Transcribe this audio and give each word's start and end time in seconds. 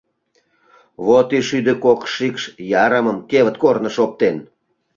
Вот 1.05 1.27
и 1.37 1.39
шӱдӧ 1.47 1.73
кок 1.83 2.01
шикш 2.13 2.43
ярымым 2.85 3.17
кевыт 3.29 3.55
корныш 3.61 3.95
оптен. 4.05 4.35